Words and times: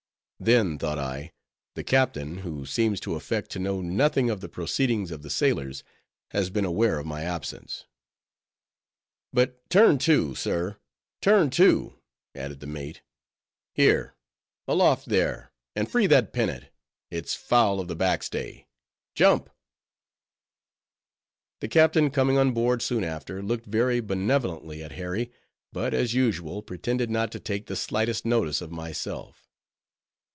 Then, 0.43 0.79
thought 0.79 0.97
I, 0.97 1.33
the 1.75 1.83
captain, 1.83 2.39
who 2.39 2.65
seems 2.65 2.99
to 3.01 3.13
affect 3.13 3.51
to 3.51 3.59
know 3.59 3.79
nothing 3.79 4.31
of 4.31 4.41
the 4.41 4.49
proceedings 4.49 5.11
of 5.11 5.21
the 5.21 5.29
sailors, 5.29 5.83
has 6.31 6.49
been 6.49 6.65
aware 6.65 6.97
of 6.97 7.05
my 7.05 7.21
absence. 7.21 7.85
"But 9.31 9.69
turn 9.69 9.99
to, 9.99 10.33
sir, 10.33 10.79
turn 11.21 11.51
to," 11.51 11.93
added 12.33 12.59
the 12.59 12.65
mate; 12.65 13.03
"here! 13.75 14.15
aloft 14.67 15.09
there, 15.09 15.51
and 15.75 15.87
free 15.91 16.07
that 16.07 16.33
pennant; 16.33 16.71
it's 17.11 17.35
foul 17.35 17.79
of 17.79 17.87
the 17.87 17.95
backstay—jump!" 17.95 19.47
The 21.59 21.67
captain 21.67 22.09
coming 22.09 22.39
on 22.39 22.51
board 22.51 22.81
soon 22.81 23.03
after, 23.03 23.43
looked 23.43 23.67
very 23.67 23.99
benevolently 23.99 24.83
at 24.83 24.93
Harry; 24.93 25.31
but, 25.71 25.93
as 25.93 26.15
usual, 26.15 26.63
pretended 26.63 27.11
not 27.11 27.31
to 27.33 27.39
take 27.39 27.67
the 27.67 27.75
slightest 27.75 28.25
notice 28.25 28.59
of 28.59 28.71
myself. 28.71 29.47